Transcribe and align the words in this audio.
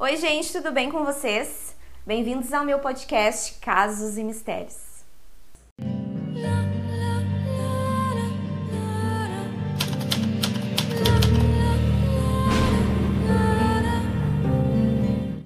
Oi, 0.00 0.16
gente, 0.16 0.52
tudo 0.52 0.70
bem 0.70 0.92
com 0.92 1.04
vocês? 1.04 1.74
Bem-vindos 2.06 2.52
ao 2.52 2.64
meu 2.64 2.78
podcast 2.78 3.54
Casos 3.54 4.16
e 4.16 4.22
Mistérios. 4.22 4.76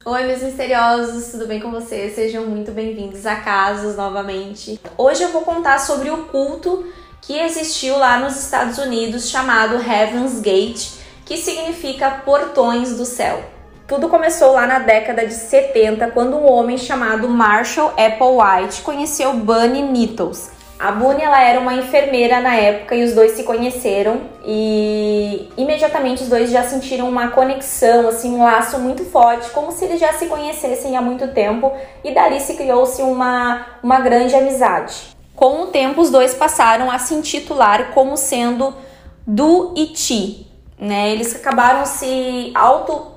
Oi, 0.05 0.23
meus 0.25 0.43
misteriosos, 0.43 1.31
tudo 1.31 1.47
bem 1.47 1.59
com 1.59 1.71
vocês? 1.71 2.15
Sejam 2.15 2.45
muito 2.45 2.73
bem-vindos 2.73 3.25
a 3.25 3.37
Casos 3.37 3.97
novamente. 3.97 4.79
Hoje 4.99 5.23
eu 5.23 5.31
vou 5.31 5.47
contar 5.47 5.79
sobre 5.79 6.11
o 6.11 6.27
culto 6.27 6.93
que 7.23 7.39
existiu 7.39 7.97
lá 7.97 8.19
nos 8.19 8.37
Estados 8.37 8.77
Unidos 8.77 9.31
chamado 9.31 9.77
Heaven's 9.77 10.41
Gate, 10.41 10.91
que 11.25 11.39
significa 11.39 12.21
portões 12.23 12.99
do 12.99 13.07
céu. 13.07 13.52
Tudo 13.93 14.09
começou 14.09 14.53
lá 14.53 14.67
na 14.67 14.79
década 14.79 15.27
de 15.27 15.35
70, 15.35 16.13
quando 16.13 16.35
um 16.35 16.51
homem 16.51 16.79
chamado 16.79 17.29
Marshall 17.29 17.89
Applewhite 17.89 18.81
conheceu 18.81 19.35
Bunny 19.35 19.83
Nettles. 19.83 20.51
A 20.81 20.91
Bunny 20.91 21.21
ela 21.21 21.43
era 21.43 21.61
uma 21.61 21.75
enfermeira 21.75 22.41
na 22.41 22.55
época 22.55 22.95
e 22.95 23.05
os 23.05 23.13
dois 23.13 23.33
se 23.33 23.45
conheceram 23.45 24.23
e 24.47 25.47
imediatamente 25.59 26.23
os 26.23 26.31
dois 26.31 26.51
já 26.51 26.63
sentiram 26.63 27.07
uma 27.07 27.33
conexão, 27.33 28.09
assim, 28.09 28.35
um 28.35 28.43
laço 28.43 28.79
muito 28.79 29.05
forte, 29.05 29.51
como 29.51 29.71
se 29.71 29.85
eles 29.85 30.01
já 30.01 30.15
se 30.15 30.25
conhecessem 30.25 30.97
há 30.97 31.03
muito 31.03 31.29
tempo 31.29 31.71
e 32.03 32.15
dali 32.15 32.41
se 32.41 32.55
criou-se 32.55 33.03
uma, 33.03 33.67
uma 33.83 34.01
grande 34.01 34.35
amizade. 34.35 35.15
Com 35.37 35.65
o 35.65 35.67
tempo, 35.67 36.01
os 36.01 36.09
dois 36.09 36.33
passaram 36.33 36.91
a 36.91 36.99
se 36.99 37.13
intitular 37.13 37.91
como 37.93 38.17
sendo 38.17 38.75
Du 39.27 39.75
e 39.77 39.89
Ti, 39.89 40.47
né? 40.79 41.11
Eles 41.11 41.37
acabaram 41.37 41.85
se 41.85 42.53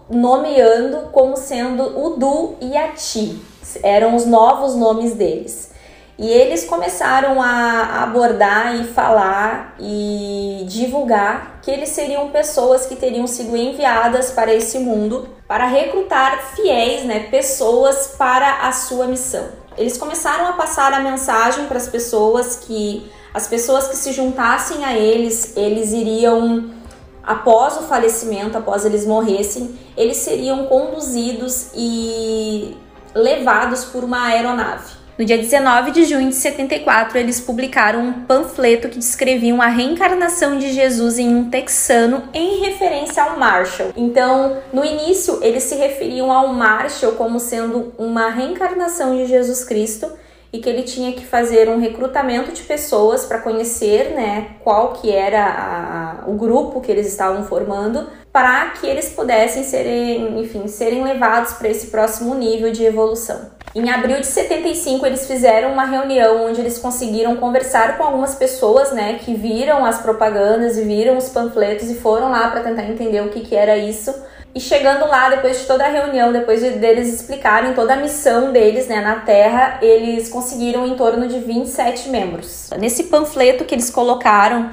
autonomeando 0.10 1.10
como 1.12 1.36
sendo 1.36 1.84
o 2.00 2.18
Du 2.18 2.56
e 2.62 2.78
a 2.78 2.90
Ti. 2.90 3.42
Eram 3.82 4.16
os 4.16 4.26
novos 4.26 4.76
nomes 4.76 5.14
deles. 5.14 5.74
E 6.18 6.30
eles 6.30 6.64
começaram 6.64 7.42
a 7.42 8.04
abordar 8.04 8.74
e 8.76 8.86
falar 8.86 9.76
e 9.78 10.64
divulgar 10.66 11.60
que 11.62 11.70
eles 11.70 11.90
seriam 11.90 12.30
pessoas 12.30 12.86
que 12.86 12.96
teriam 12.96 13.28
sido 13.28 13.56
enviadas 13.58 14.32
para 14.32 14.54
esse 14.54 14.80
mundo 14.80 15.28
para 15.46 15.66
recrutar 15.66 16.56
fiéis, 16.56 17.04
né, 17.04 17.28
pessoas 17.30 18.16
para 18.18 18.66
a 18.66 18.72
sua 18.72 19.08
missão. 19.08 19.46
Eles 19.78 19.98
começaram 19.98 20.48
a 20.48 20.54
passar 20.54 20.94
a 20.94 21.02
mensagem 21.02 21.66
para 21.66 21.78
as 21.78 21.90
pessoas 21.90 22.56
que 22.56 23.12
as 23.34 23.48
pessoas 23.48 23.90
que 23.90 23.98
se 23.98 24.14
juntassem 24.14 24.86
a 24.86 24.98
eles, 24.98 25.58
eles 25.58 25.92
iriam 25.92 26.70
após 27.26 27.78
o 27.78 27.84
falecimento, 27.84 28.58
após 28.58 28.86
eles 28.86 29.06
morressem, 29.06 29.78
eles 29.98 30.18
seriam 30.18 30.66
conduzidos 30.66 31.72
e 31.76 32.76
levados 33.14 33.86
por 33.86 34.04
uma 34.04 34.28
aeronave. 34.28 35.06
No 35.18 35.24
dia 35.24 35.38
19 35.38 35.92
de 35.92 36.04
junho 36.04 36.28
de 36.28 36.36
74, 36.36 37.18
eles 37.18 37.40
publicaram 37.40 38.02
um 38.02 38.14
panfleto 38.26 38.90
que 38.90 39.00
descrevia 39.00 39.56
a 39.56 39.68
reencarnação 39.68 40.60
de 40.60 40.74
Jesus 40.74 41.18
em 41.18 41.34
um 41.34 41.50
texano 41.50 42.24
em 42.34 42.60
referência 42.60 43.24
ao 43.24 43.40
Marshall. 43.40 43.94
Então, 43.96 44.58
no 44.74 44.84
início, 44.84 45.40
eles 45.42 45.64
se 45.64 45.76
referiam 45.76 46.30
ao 46.30 46.50
Marshall 46.50 47.14
como 47.14 47.40
sendo 47.40 47.94
uma 47.98 48.30
reencarnação 48.30 49.16
de 49.16 49.26
Jesus 49.26 49.64
Cristo 49.64 50.12
e 50.56 50.60
que 50.60 50.70
ele 50.70 50.84
tinha 50.84 51.12
que 51.12 51.26
fazer 51.26 51.68
um 51.68 51.80
recrutamento 51.80 52.54
de 52.54 52.64
pessoas 52.64 53.26
para 53.26 53.40
conhecer, 53.40 54.12
né, 54.12 54.52
qual 54.64 54.94
que 54.94 55.12
era 55.12 55.46
a, 55.46 56.30
o 56.30 56.34
grupo 56.34 56.80
que 56.80 56.90
eles 56.90 57.08
estavam 57.08 57.44
formando, 57.44 58.08
para 58.32 58.70
que 58.70 58.88
eles 58.88 59.10
pudessem 59.10 59.64
serem, 59.64 60.40
enfim, 60.40 60.68
serem 60.68 61.04
levados 61.04 61.54
para 61.54 61.68
esse 61.68 61.88
próximo 61.88 62.34
nível 62.36 62.72
de 62.72 62.86
evolução. 62.86 63.54
Em 63.74 63.90
abril 63.90 64.22
de 64.22 64.28
75, 64.28 65.06
eles 65.06 65.28
fizeram 65.28 65.74
uma 65.74 65.84
reunião 65.84 66.46
onde 66.46 66.62
eles 66.62 66.78
conseguiram 66.78 67.36
conversar 67.36 67.98
com 67.98 68.04
algumas 68.04 68.36
pessoas, 68.36 68.94
né, 68.94 69.20
que 69.20 69.34
viram 69.34 69.84
as 69.84 70.00
propagandas 70.00 70.78
e 70.78 70.84
viram 70.84 71.18
os 71.18 71.28
panfletos 71.28 71.90
e 71.90 71.96
foram 71.96 72.32
lá 72.32 72.50
para 72.50 72.62
tentar 72.62 72.86
entender 72.86 73.22
o 73.22 73.30
que, 73.30 73.42
que 73.42 73.56
era 73.56 73.78
isso 73.78 74.14
e 74.56 74.60
chegando 74.62 75.06
lá, 75.06 75.30
depois 75.30 75.60
de 75.60 75.66
toda 75.66 75.84
a 75.84 75.90
reunião, 75.90 76.32
depois 76.32 76.62
de, 76.62 76.70
deles 76.70 77.14
explicarem 77.14 77.74
toda 77.74 77.94
a 77.94 77.98
missão 77.98 78.54
deles 78.54 78.88
né, 78.88 79.02
na 79.02 79.18
Terra, 79.18 79.80
eles 79.82 80.30
conseguiram 80.30 80.88
em 80.88 80.96
torno 80.96 81.28
de 81.28 81.40
27 81.40 82.08
membros. 82.08 82.70
Nesse 82.80 83.04
panfleto 83.04 83.66
que 83.66 83.76
eles 83.76 83.90
colocaram, 83.90 84.70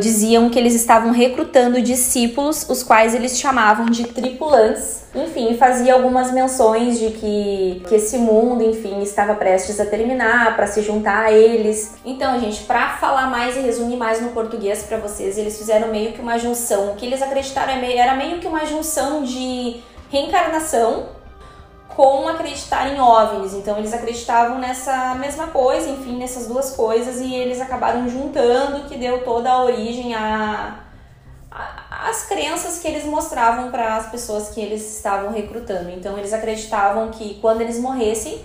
diziam 0.00 0.48
que 0.48 0.58
eles 0.58 0.74
estavam 0.74 1.10
recrutando 1.12 1.82
discípulos, 1.82 2.66
os 2.68 2.82
quais 2.82 3.14
eles 3.14 3.38
chamavam 3.38 3.86
de 3.86 4.04
tripulantes. 4.06 5.04
Enfim, 5.14 5.54
fazia 5.56 5.92
algumas 5.92 6.32
menções 6.32 6.98
de 6.98 7.10
que, 7.10 7.82
que 7.86 7.94
esse 7.94 8.16
mundo, 8.16 8.62
enfim, 8.62 9.02
estava 9.02 9.34
prestes 9.34 9.78
a 9.78 9.84
terminar 9.84 10.56
para 10.56 10.66
se 10.66 10.80
juntar 10.80 11.26
a 11.26 11.32
eles. 11.32 11.94
Então, 12.04 12.40
gente, 12.40 12.62
para 12.64 12.96
falar 12.96 13.30
mais 13.30 13.56
e 13.56 13.60
resumir 13.60 13.96
mais 13.96 14.20
no 14.20 14.30
português 14.30 14.82
para 14.82 14.96
vocês, 14.96 15.36
eles 15.36 15.58
fizeram 15.58 15.88
meio 15.88 16.12
que 16.12 16.20
uma 16.20 16.38
junção. 16.38 16.92
O 16.92 16.94
que 16.96 17.04
eles 17.04 17.20
acreditaram 17.20 17.72
é 17.72 17.96
era 17.96 18.14
meio 18.14 18.38
que 18.38 18.46
uma 18.46 18.64
junção 18.64 19.24
de 19.24 19.80
reencarnação 20.10 21.16
com 21.96 22.28
acreditar 22.28 22.92
em 22.92 23.00
OVNIs. 23.00 23.54
Então 23.54 23.78
eles 23.78 23.94
acreditavam 23.94 24.58
nessa 24.58 25.14
mesma 25.14 25.46
coisa, 25.46 25.88
enfim, 25.88 26.18
nessas 26.18 26.46
duas 26.46 26.76
coisas 26.76 27.20
e 27.20 27.34
eles 27.34 27.58
acabaram 27.58 28.06
juntando 28.06 28.86
que 28.86 28.98
deu 28.98 29.24
toda 29.24 29.50
a 29.50 29.64
origem 29.64 30.14
a, 30.14 30.80
a 31.50 31.86
as 32.08 32.26
crenças 32.26 32.78
que 32.78 32.86
eles 32.86 33.04
mostravam 33.04 33.70
para 33.70 33.96
as 33.96 34.10
pessoas 34.10 34.50
que 34.50 34.60
eles 34.60 34.96
estavam 34.96 35.32
recrutando. 35.32 35.90
Então 35.90 36.16
eles 36.18 36.32
acreditavam 36.32 37.08
que 37.10 37.38
quando 37.40 37.62
eles 37.62 37.80
morressem, 37.80 38.44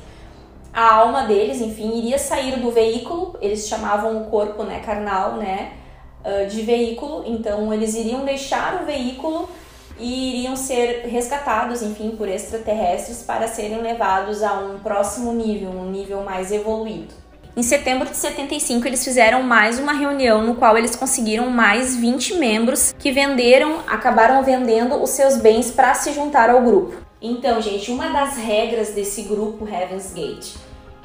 a 0.73 0.95
alma 0.95 1.25
deles, 1.25 1.59
enfim, 1.59 1.97
iria 1.97 2.17
sair 2.17 2.57
do 2.59 2.71
veículo. 2.71 3.35
Eles 3.41 3.67
chamavam 3.67 4.21
o 4.21 4.25
corpo, 4.31 4.63
né, 4.63 4.79
carnal, 4.79 5.33
né, 5.33 5.73
de 6.49 6.61
veículo. 6.61 7.23
Então 7.27 7.73
eles 7.73 7.93
iriam 7.93 8.23
deixar 8.23 8.81
o 8.81 8.85
veículo 8.85 9.49
e 10.01 10.29
iriam 10.29 10.55
ser 10.55 11.05
resgatados, 11.05 11.81
enfim, 11.83 12.15
por 12.17 12.27
extraterrestres 12.27 13.21
para 13.21 13.47
serem 13.47 13.81
levados 13.81 14.41
a 14.41 14.53
um 14.53 14.79
próximo 14.79 15.31
nível, 15.31 15.69
um 15.69 15.89
nível 15.91 16.23
mais 16.23 16.51
evoluído. 16.51 17.13
Em 17.55 17.61
setembro 17.61 18.09
de 18.09 18.15
75, 18.15 18.87
eles 18.87 19.03
fizeram 19.03 19.43
mais 19.43 19.77
uma 19.77 19.91
reunião 19.91 20.41
no 20.41 20.55
qual 20.55 20.77
eles 20.77 20.95
conseguiram 20.95 21.49
mais 21.49 21.95
20 21.95 22.35
membros 22.35 22.95
que 22.97 23.11
venderam, 23.11 23.81
acabaram 23.87 24.41
vendendo 24.41 24.95
os 25.01 25.09
seus 25.11 25.37
bens 25.37 25.69
para 25.69 25.93
se 25.93 26.13
juntar 26.13 26.49
ao 26.49 26.61
grupo. 26.61 26.95
Então, 27.21 27.61
gente, 27.61 27.91
uma 27.91 28.07
das 28.07 28.37
regras 28.37 28.91
desse 28.91 29.23
grupo 29.23 29.67
Heaven's 29.67 30.13
Gate 30.13 30.55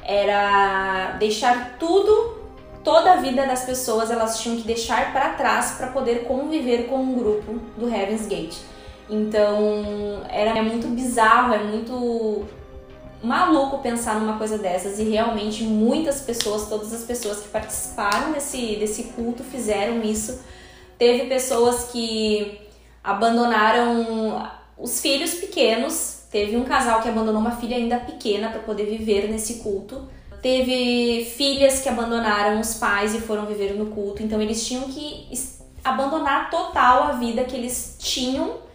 era 0.01 1.17
deixar 1.19 1.75
tudo, 1.77 2.37
toda 2.81 3.11
a 3.11 3.15
vida 3.17 3.45
das 3.45 3.65
pessoas, 3.65 4.09
elas 4.09 4.39
tinham 4.39 4.55
que 4.55 4.63
deixar 4.63 5.11
para 5.11 5.29
trás 5.31 5.71
para 5.71 5.87
poder 5.87 6.23
conviver 6.23 6.87
com 6.87 7.03
o 7.03 7.13
grupo 7.13 7.59
do 7.77 7.93
Heaven's 7.93 8.25
Gate. 8.25 8.55
Então, 9.09 10.23
era 10.29 10.57
é 10.57 10.61
muito 10.61 10.87
bizarro, 10.87 11.53
é 11.53 11.63
muito 11.63 12.45
maluco 13.23 13.79
pensar 13.79 14.19
numa 14.19 14.37
coisa 14.37 14.57
dessas 14.57 14.99
e 14.99 15.03
realmente 15.03 15.63
muitas 15.63 16.21
pessoas, 16.21 16.67
todas 16.67 16.93
as 16.93 17.03
pessoas 17.03 17.39
que 17.39 17.47
participaram 17.47 18.31
desse, 18.31 18.75
desse 18.75 19.03
culto 19.15 19.43
fizeram 19.43 20.01
isso. 20.01 20.41
Teve 20.97 21.27
pessoas 21.27 21.85
que 21.91 22.59
abandonaram 23.03 24.49
os 24.77 25.01
filhos 25.01 25.35
pequenos, 25.35 26.23
teve 26.31 26.57
um 26.57 26.63
casal 26.63 27.01
que 27.01 27.09
abandonou 27.09 27.41
uma 27.41 27.51
filha 27.51 27.77
ainda 27.77 27.97
pequena 27.97 28.49
para 28.49 28.59
poder 28.59 28.85
viver 28.85 29.29
nesse 29.29 29.55
culto. 29.55 30.07
Teve 30.41 31.25
filhas 31.25 31.81
que 31.81 31.89
abandonaram 31.89 32.59
os 32.59 32.75
pais 32.75 33.15
e 33.15 33.19
foram 33.19 33.45
viver 33.45 33.73
no 33.73 33.87
culto, 33.87 34.21
então 34.21 34.39
eles 34.41 34.65
tinham 34.65 34.83
que 34.83 35.27
abandonar 35.83 36.49
total 36.49 37.03
a 37.03 37.11
vida 37.13 37.43
que 37.43 37.55
eles 37.55 37.95
tinham 37.99 38.66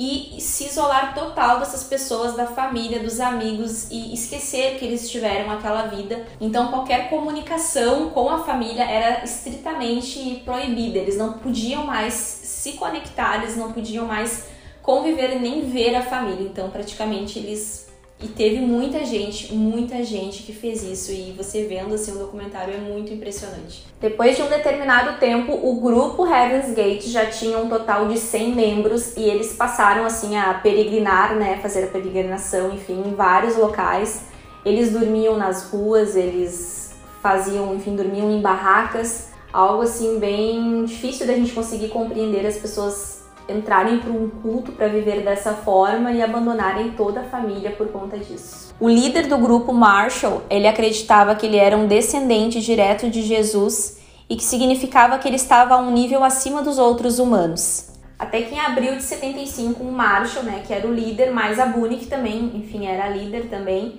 e 0.00 0.40
se 0.40 0.64
isolar 0.64 1.14
total 1.14 1.60
dessas 1.60 1.84
pessoas, 1.84 2.34
da 2.34 2.46
família, 2.46 3.00
dos 3.00 3.20
amigos 3.20 3.90
e 3.90 4.14
esquecer 4.14 4.78
que 4.78 4.86
eles 4.86 5.10
tiveram 5.10 5.50
aquela 5.50 5.88
vida. 5.88 6.24
Então 6.40 6.68
qualquer 6.68 7.10
comunicação 7.10 8.08
com 8.08 8.30
a 8.30 8.42
família 8.42 8.82
era 8.82 9.22
estritamente 9.22 10.40
proibida. 10.42 10.98
Eles 10.98 11.18
não 11.18 11.34
podiam 11.34 11.84
mais 11.84 12.14
se 12.14 12.72
conectar, 12.72 13.42
eles 13.42 13.58
não 13.58 13.72
podiam 13.72 14.06
mais 14.06 14.46
conviver 14.80 15.38
nem 15.38 15.68
ver 15.68 15.94
a 15.94 16.02
família. 16.02 16.48
Então 16.48 16.70
praticamente 16.70 17.38
eles 17.38 17.89
e 18.22 18.28
teve 18.28 18.58
muita 18.60 19.02
gente, 19.04 19.54
muita 19.54 20.04
gente 20.04 20.42
que 20.42 20.52
fez 20.52 20.82
isso 20.82 21.10
e 21.10 21.32
você 21.32 21.64
vendo 21.64 21.94
assim 21.94 22.12
o 22.12 22.18
documentário 22.18 22.74
é 22.74 22.76
muito 22.76 23.12
impressionante. 23.12 23.86
Depois 23.98 24.36
de 24.36 24.42
um 24.42 24.48
determinado 24.48 25.18
tempo, 25.18 25.52
o 25.52 25.80
grupo 25.80 26.26
Heaven's 26.26 26.74
Gate 26.74 27.06
já 27.06 27.26
tinha 27.26 27.56
um 27.58 27.68
total 27.68 28.08
de 28.08 28.18
100 28.18 28.54
membros 28.54 29.16
e 29.16 29.22
eles 29.22 29.54
passaram 29.54 30.04
assim 30.04 30.36
a 30.36 30.52
peregrinar, 30.52 31.34
né, 31.34 31.58
fazer 31.62 31.84
a 31.84 31.86
peregrinação, 31.86 32.74
enfim, 32.74 33.02
em 33.06 33.14
vários 33.14 33.56
locais. 33.56 34.22
Eles 34.66 34.92
dormiam 34.92 35.38
nas 35.38 35.70
ruas, 35.70 36.14
eles 36.14 36.94
faziam, 37.22 37.74
enfim, 37.74 37.96
dormiam 37.96 38.30
em 38.30 38.42
barracas, 38.42 39.28
algo 39.50 39.82
assim 39.82 40.18
bem 40.18 40.84
difícil 40.84 41.26
da 41.26 41.32
gente 41.32 41.52
conseguir 41.52 41.88
compreender 41.88 42.46
as 42.46 42.58
pessoas 42.58 43.19
entrarem 43.50 43.98
para 43.98 44.10
um 44.10 44.28
culto 44.28 44.72
para 44.72 44.88
viver 44.88 45.22
dessa 45.22 45.52
forma 45.52 46.12
e 46.12 46.22
abandonarem 46.22 46.92
toda 46.92 47.20
a 47.20 47.24
família 47.24 47.70
por 47.72 47.88
conta 47.88 48.18
disso. 48.18 48.74
O 48.78 48.88
líder 48.88 49.26
do 49.26 49.36
grupo 49.38 49.72
Marshall, 49.72 50.42
ele 50.48 50.66
acreditava 50.66 51.34
que 51.34 51.46
ele 51.46 51.56
era 51.56 51.76
um 51.76 51.86
descendente 51.86 52.60
direto 52.60 53.10
de 53.10 53.22
Jesus 53.22 53.98
e 54.28 54.36
que 54.36 54.44
significava 54.44 55.18
que 55.18 55.28
ele 55.28 55.36
estava 55.36 55.74
a 55.74 55.78
um 55.78 55.90
nível 55.90 56.22
acima 56.22 56.62
dos 56.62 56.78
outros 56.78 57.18
humanos. 57.18 57.90
Até 58.18 58.42
que 58.42 58.54
em 58.54 58.60
abril 58.60 58.96
de 58.96 59.02
75, 59.02 59.82
o 59.82 59.90
Marshall, 59.90 60.44
né, 60.44 60.62
que 60.66 60.72
era 60.72 60.86
o 60.86 60.92
líder, 60.92 61.30
mais 61.32 61.58
a 61.58 61.66
Bunny, 61.66 61.96
que 61.96 62.06
também, 62.06 62.52
enfim, 62.54 62.86
era 62.86 63.08
líder 63.08 63.48
também, 63.48 63.98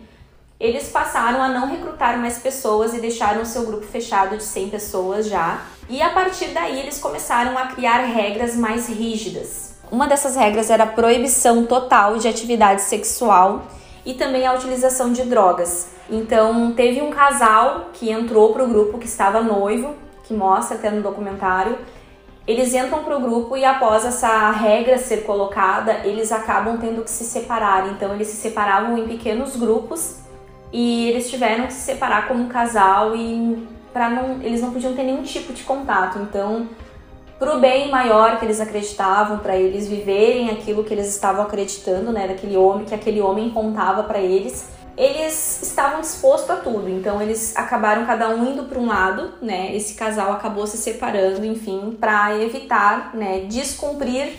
eles 0.59 0.89
passaram 0.89 1.41
a 1.41 1.49
não 1.49 1.67
recrutar 1.67 2.19
mais 2.19 2.37
pessoas 2.37 2.93
e 2.93 3.01
deixaram 3.01 3.41
o 3.41 3.45
seu 3.45 3.65
grupo 3.65 3.83
fechado 3.83 4.37
de 4.37 4.43
100 4.43 4.69
pessoas 4.69 5.27
já. 5.27 5.59
E 5.91 6.01
a 6.01 6.09
partir 6.09 6.51
daí 6.51 6.79
eles 6.79 6.99
começaram 6.99 7.57
a 7.57 7.67
criar 7.67 7.97
regras 8.05 8.55
mais 8.55 8.87
rígidas. 8.87 9.75
Uma 9.91 10.07
dessas 10.07 10.37
regras 10.37 10.69
era 10.69 10.85
a 10.85 10.87
proibição 10.87 11.65
total 11.65 12.17
de 12.17 12.29
atividade 12.29 12.81
sexual 12.81 13.63
e 14.05 14.13
também 14.13 14.47
a 14.47 14.53
utilização 14.53 15.11
de 15.11 15.23
drogas. 15.23 15.89
Então, 16.09 16.71
teve 16.71 17.01
um 17.01 17.09
casal 17.09 17.89
que 17.91 18.09
entrou 18.09 18.53
para 18.53 18.63
o 18.63 18.69
grupo 18.69 18.99
que 18.99 19.05
estava 19.05 19.41
noivo, 19.41 19.93
que 20.23 20.33
mostra 20.33 20.77
até 20.77 20.89
no 20.89 21.01
documentário. 21.01 21.77
Eles 22.47 22.73
entram 22.73 23.03
para 23.03 23.17
o 23.17 23.19
grupo 23.19 23.57
e 23.57 23.65
após 23.65 24.05
essa 24.05 24.49
regra 24.49 24.97
ser 24.97 25.25
colocada, 25.25 26.05
eles 26.05 26.31
acabam 26.31 26.77
tendo 26.77 27.03
que 27.03 27.11
se 27.11 27.25
separar. 27.25 27.89
Então, 27.89 28.15
eles 28.15 28.29
se 28.29 28.37
separavam 28.37 28.97
em 28.97 29.09
pequenos 29.09 29.57
grupos 29.57 30.19
e 30.71 31.09
eles 31.09 31.29
tiveram 31.29 31.67
que 31.67 31.73
se 31.73 31.81
separar 31.81 32.29
como 32.29 32.45
um 32.45 32.47
casal 32.47 33.13
e 33.13 33.80
para 33.93 34.09
não 34.09 34.41
eles 34.41 34.61
não 34.61 34.71
podiam 34.71 34.93
ter 34.93 35.03
nenhum 35.03 35.23
tipo 35.23 35.53
de 35.53 35.63
contato. 35.63 36.19
Então, 36.19 36.67
pro 37.39 37.59
bem 37.59 37.89
maior 37.89 38.37
que 38.37 38.45
eles 38.45 38.59
acreditavam, 38.59 39.39
para 39.39 39.55
eles 39.55 39.87
viverem 39.87 40.51
aquilo 40.51 40.83
que 40.83 40.93
eles 40.93 41.07
estavam 41.07 41.43
acreditando, 41.43 42.11
né, 42.11 42.27
daquele 42.27 42.55
homem 42.55 42.85
que 42.85 42.93
aquele 42.93 43.19
homem 43.19 43.49
contava 43.49 44.03
para 44.03 44.19
eles, 44.19 44.67
eles 44.97 45.61
estavam 45.63 46.01
dispostos 46.01 46.49
a 46.49 46.57
tudo. 46.57 46.87
Então, 46.87 47.21
eles 47.21 47.55
acabaram 47.55 48.05
cada 48.05 48.29
um 48.29 48.51
indo 48.51 48.63
para 48.65 48.77
um 48.77 48.85
lado, 48.85 49.31
né? 49.41 49.75
Esse 49.75 49.95
casal 49.95 50.33
acabou 50.33 50.67
se 50.67 50.77
separando, 50.77 51.43
enfim, 51.45 51.97
para 51.99 52.37
evitar, 52.37 53.15
né, 53.15 53.45
descumprir, 53.47 54.33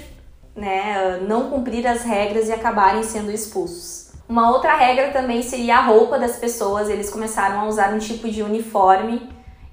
né, 0.54 1.18
não 1.26 1.50
cumprir 1.50 1.86
as 1.86 2.02
regras 2.02 2.48
e 2.48 2.52
acabarem 2.52 3.02
sendo 3.02 3.32
expulsos. 3.32 4.12
Uma 4.28 4.50
outra 4.50 4.76
regra 4.76 5.10
também 5.10 5.42
seria 5.42 5.78
a 5.78 5.82
roupa 5.82 6.18
das 6.18 6.36
pessoas, 6.36 6.88
eles 6.88 7.10
começaram 7.10 7.60
a 7.60 7.66
usar 7.66 7.92
um 7.92 7.98
tipo 7.98 8.30
de 8.30 8.42
uniforme 8.42 9.28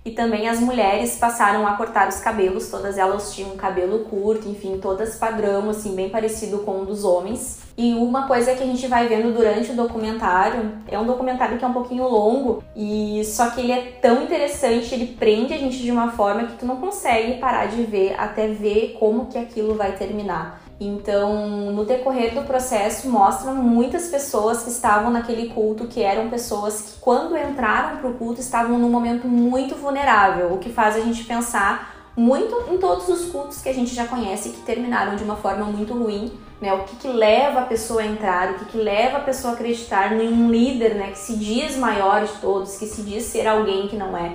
e 0.06 0.12
também 0.12 0.48
as 0.48 0.60
mulheres 0.60 1.18
passaram 1.18 1.68
a 1.68 1.74
cortar 1.74 2.08
os 2.08 2.20
cabelos, 2.20 2.70
todas 2.70 2.98
elas 2.98 3.34
tinham 3.34 3.56
cabelo 3.58 4.00
curto, 4.06 4.48
enfim, 4.48 4.80
todas 4.82 5.16
padrão, 5.16 5.70
assim, 5.70 5.96
bem 5.96 6.10
parecido 6.10 6.60
com 6.60 6.82
o 6.82 6.86
dos 6.86 7.04
homens. 7.04 7.60
E 7.78 7.94
uma 7.94 8.28
coisa 8.28 8.54
que 8.56 8.64
a 8.64 8.66
gente 8.66 8.88
vai 8.88 9.08
vendo 9.08 9.34
durante 9.34 9.72
o 9.72 9.76
documentário, 9.76 10.72
é 10.88 11.00
um 11.00 11.06
documentário 11.06 11.58
que 11.58 11.64
é 11.64 11.68
um 11.68 11.74
pouquinho 11.74 12.08
longo, 12.08 12.64
e 12.76 13.24
só 13.26 13.50
que 13.50 13.62
ele 13.62 13.72
é 13.72 13.82
tão 14.02 14.24
interessante, 14.24 14.94
ele 14.94 15.16
prende 15.18 15.54
a 15.54 15.58
gente 15.58 15.78
de 15.78 15.92
uma 15.92 16.12
forma 16.12 16.46
que 16.46 16.58
tu 16.58 16.66
não 16.66 16.78
consegue 16.78 17.40
parar 17.40 17.68
de 17.68 17.84
ver 17.84 18.16
até 18.18 18.48
ver 18.48 18.98
como 19.00 19.28
que 19.28 19.38
aquilo 19.38 19.76
vai 19.76 19.94
terminar. 19.94 20.62
Então, 20.80 21.72
no 21.72 21.84
decorrer 21.84 22.34
do 22.34 22.44
processo, 22.44 23.10
mostra 23.10 23.52
muitas 23.52 24.08
pessoas 24.08 24.64
que 24.64 24.70
estavam 24.70 25.12
naquele 25.12 25.50
culto, 25.50 25.88
que 25.88 26.02
eram 26.02 26.30
pessoas 26.30 26.82
que, 26.82 27.00
quando 27.02 27.38
entraram 27.38 27.98
para 27.98 28.10
o 28.10 28.14
culto, 28.14 28.40
estavam 28.40 28.80
num 28.80 28.90
momento 28.90 29.28
muito 29.28 29.76
vulnerável, 29.76 30.54
o 30.54 30.58
que 30.58 30.70
faz 30.70 30.96
a 30.96 31.02
gente 31.02 31.26
pensar 31.26 32.00
muito 32.16 32.74
em 32.74 32.78
todos 32.78 33.08
os 33.10 33.30
cultos 33.30 33.62
que 33.62 33.70
a 33.70 33.74
gente 33.74 33.94
já 33.94 34.06
conhece 34.08 34.50
que 34.50 34.62
terminaram 34.62 35.16
de 35.16 35.24
uma 35.24 35.36
forma 35.36 35.66
muito 35.66 35.94
ruim, 35.94 36.32
né? 36.62 36.74
O 36.74 36.84
que, 36.84 36.96
que 36.96 37.08
leva 37.08 37.62
a 37.62 37.66
pessoa 37.66 38.02
a 38.02 38.06
entrar, 38.06 38.52
o 38.52 38.54
que, 38.56 38.66
que 38.66 38.78
leva 38.78 39.18
a 39.18 39.22
pessoa 39.22 39.54
a 39.54 39.56
acreditar 39.56 40.12
em 40.14 40.28
um 40.28 40.50
líder, 40.50 40.96
né? 40.96 41.12
Que 41.12 41.18
se 41.18 41.36
diz 41.38 41.78
maior 41.78 42.26
de 42.26 42.34
todos, 42.40 42.78
que 42.78 42.86
se 42.86 43.04
diz 43.04 43.24
ser 43.24 43.48
alguém 43.48 43.88
que 43.88 43.96
não 43.96 44.18
é. 44.18 44.34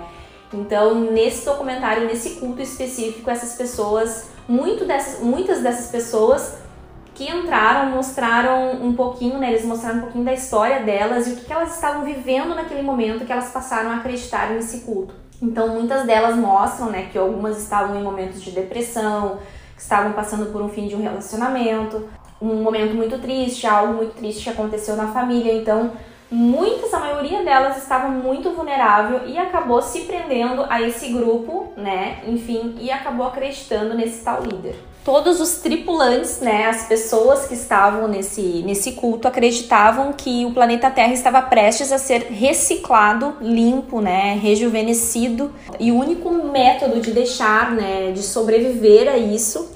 Então, 0.53 0.95
nesse 0.95 1.45
documentário, 1.45 2.07
nesse 2.07 2.37
culto 2.37 2.63
específico, 2.63 3.29
essas 3.31 3.55
pessoas 3.55 4.29
muito 4.49 4.85
dessas, 4.85 5.21
muitas 5.21 5.61
dessas 5.61 5.91
pessoas 5.91 6.57
que 7.15 7.31
entraram 7.31 7.91
mostraram 7.91 8.73
um 8.83 8.93
pouquinho, 8.95 9.39
né, 9.39 9.51
eles 9.51 9.65
mostraram 9.65 9.99
um 9.99 10.03
pouquinho 10.03 10.25
da 10.25 10.33
história 10.33 10.81
delas 10.81 11.27
e 11.29 11.31
o 11.31 11.37
que, 11.37 11.53
elas 11.53 11.75
estavam 11.75 12.05
vivendo 12.05 12.55
naquele 12.55 12.83
momento 12.83 13.25
que 13.25 13.33
elas 13.33 13.51
passaram 13.51 13.91
a 13.91 13.97
acreditar 13.97 14.51
nesse 14.51 14.81
culto. 14.81 15.15
Então, 15.41 15.69
muitas 15.69 16.05
delas 16.07 16.37
mostram, 16.37 16.91
né, 16.91 17.09
que 17.11 17.19
algumas 17.19 17.59
estavam 17.59 17.99
em 17.99 18.03
momentos 18.03 18.43
de 18.43 18.51
depressão, 18.51 19.39
que 19.77 19.83
estavam 19.83 20.13
passando 20.13 20.51
por 20.51 20.61
um 20.61 20.69
fim 20.69 20.89
de 20.89 20.97
um 20.97 21.03
relacionamento, 21.03 22.09
um 22.41 22.63
momento 22.63 22.95
muito 22.95 23.19
triste, 23.19 23.67
algo 23.67 23.95
muito 23.95 24.15
triste 24.15 24.51
aconteceu 24.51 24.97
na 24.97 25.09
família. 25.09 25.53
Então, 25.53 25.93
muitas, 26.35 26.93
a 26.93 26.99
maioria 26.99 27.45
delas 27.45 27.77
estava 27.77 28.09
muito 28.09 28.51
vulnerável 28.51 29.29
e 29.29 29.39
acabou 29.39 29.81
se 29.81 30.01
prendendo 30.01 30.67
a 30.69 30.83
esse 30.83 31.11
grupo, 31.13 31.73
né? 31.77 32.19
Enfim, 32.27 32.75
e 32.81 32.91
acabou 32.91 33.27
acreditando 33.27 33.95
nesse 33.95 34.25
tal 34.25 34.43
líder. 34.43 34.75
Todos 35.05 35.39
os 35.39 35.57
tripulantes, 35.57 36.41
né, 36.41 36.67
as 36.67 36.87
pessoas 36.87 37.47
que 37.47 37.53
estavam 37.53 38.09
nesse, 38.09 38.63
nesse 38.65 38.93
culto 38.93 39.29
acreditavam 39.29 40.15
que 40.15 40.47
o 40.47 40.53
planeta 40.53 40.91
Terra 40.91 41.13
estava 41.13 41.43
prestes 41.43 41.93
a 41.93 41.99
ser 41.99 42.29
reciclado, 42.31 43.35
limpo, 43.41 44.01
né, 44.01 44.39
rejuvenescido, 44.43 45.53
e 45.79 45.93
o 45.93 45.97
único 45.97 46.31
método 46.33 47.01
de 47.01 47.11
deixar, 47.11 47.71
né, 47.73 48.13
de 48.13 48.23
sobreviver 48.23 49.07
a 49.13 49.19
isso 49.19 49.71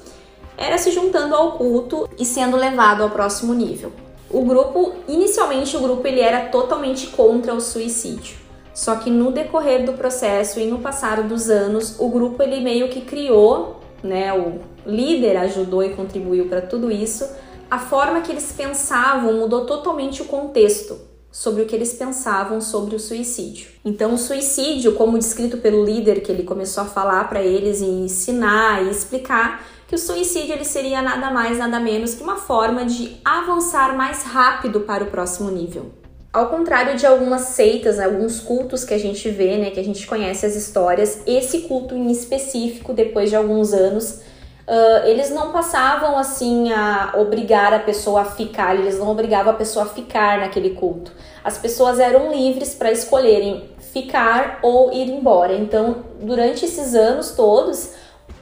era 0.57 0.79
se 0.79 0.91
juntando 0.91 1.35
ao 1.35 1.51
culto 1.53 2.09
e 2.17 2.25
sendo 2.25 2.57
levado 2.57 3.03
ao 3.03 3.11
próximo 3.11 3.53
nível. 3.53 3.93
O 4.29 4.43
grupo, 4.43 4.93
inicialmente 5.07 5.75
o 5.75 5.79
grupo 5.79 6.07
ele 6.07 6.19
era 6.19 6.49
totalmente 6.49 7.07
contra 7.07 7.53
o 7.53 7.59
suicídio. 7.59 8.37
Só 8.73 8.95
que 8.95 9.09
no 9.09 9.31
decorrer 9.31 9.85
do 9.85 9.93
processo 9.93 10.59
e 10.59 10.65
no 10.65 10.79
passar 10.79 11.23
dos 11.23 11.49
anos, 11.49 11.99
o 11.99 12.07
grupo 12.09 12.41
ele 12.41 12.61
meio 12.61 12.89
que 12.89 13.01
criou, 13.01 13.81
né, 14.03 14.31
o 14.33 14.59
líder 14.85 15.35
ajudou 15.37 15.83
e 15.83 15.89
contribuiu 15.89 16.47
para 16.47 16.61
tudo 16.61 16.91
isso. 16.91 17.27
A 17.69 17.79
forma 17.79 18.21
que 18.21 18.31
eles 18.31 18.51
pensavam 18.51 19.33
mudou 19.33 19.65
totalmente 19.65 20.21
o 20.21 20.25
contexto 20.25 21.09
sobre 21.31 21.61
o 21.61 21.65
que 21.65 21.75
eles 21.75 21.93
pensavam 21.93 22.59
sobre 22.61 22.95
o 22.95 22.99
suicídio. 22.99 23.69
Então, 23.85 24.13
o 24.13 24.17
suicídio, 24.17 24.93
como 24.93 25.19
descrito 25.19 25.57
pelo 25.57 25.83
líder, 25.83 26.21
que 26.21 26.31
ele 26.31 26.43
começou 26.43 26.83
a 26.83 26.87
falar 26.87 27.29
para 27.29 27.41
eles 27.41 27.81
e 27.81 27.85
ensinar 27.85 28.83
e 28.83 28.89
explicar, 28.89 29.63
que 29.89 29.95
o 29.95 29.97
suicídio 29.97 30.53
ele 30.53 30.63
seria 30.63 31.01
nada 31.01 31.31
mais, 31.31 31.57
nada 31.57 31.79
menos 31.79 32.13
que 32.13 32.21
uma 32.21 32.35
forma 32.35 32.85
de 32.85 33.17
avançar 33.25 33.97
mais 33.97 34.23
rápido 34.23 34.81
para 34.81 35.03
o 35.03 35.07
próximo 35.07 35.49
nível. 35.49 35.91
Ao 36.31 36.47
contrário 36.47 36.95
de 36.95 37.07
algumas 37.07 37.41
seitas, 37.41 37.99
alguns 37.99 38.39
cultos 38.39 38.83
que 38.83 38.93
a 38.93 38.99
gente 38.99 39.27
vê, 39.31 39.57
né, 39.57 39.71
que 39.71 39.79
a 39.79 39.83
gente 39.83 40.05
conhece 40.05 40.45
as 40.45 40.55
histórias, 40.55 41.23
esse 41.25 41.61
culto 41.61 41.95
em 41.95 42.11
específico, 42.11 42.93
depois 42.93 43.31
de 43.31 43.35
alguns 43.35 43.73
anos, 43.73 44.21
uh, 44.67 45.07
eles 45.07 45.31
não 45.31 45.51
passavam 45.51 46.19
assim 46.19 46.71
a 46.71 47.15
obrigar 47.17 47.73
a 47.73 47.79
pessoa 47.79 48.21
a 48.21 48.25
ficar, 48.25 48.75
eles 48.75 48.99
não 48.99 49.09
obrigavam 49.09 49.51
a 49.51 49.55
pessoa 49.55 49.85
a 49.85 49.89
ficar 49.89 50.37
naquele 50.39 50.69
culto. 50.75 51.11
As 51.43 51.57
pessoas 51.57 51.97
eram 51.97 52.31
livres 52.31 52.75
para 52.75 52.91
escolherem 52.91 53.71
ficar 53.91 54.59
ou 54.61 54.93
ir 54.93 55.09
embora. 55.09 55.55
Então, 55.55 56.03
durante 56.21 56.63
esses 56.63 56.93
anos 56.93 57.31
todos, 57.31 57.97